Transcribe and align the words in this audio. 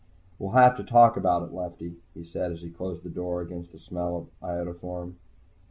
"We'll 0.39 0.53
have 0.53 0.77
to 0.77 0.83
talk 0.83 1.15
about 1.15 1.43
it, 1.47 1.53
Lefty," 1.53 1.97
he 2.15 2.23
said, 2.23 2.51
as 2.51 2.61
he 2.61 2.71
closed 2.71 3.03
the 3.03 3.09
door 3.11 3.43
against 3.43 3.71
the 3.71 3.77
smell 3.77 4.17
of 4.41 4.49
iodoform. 4.49 5.17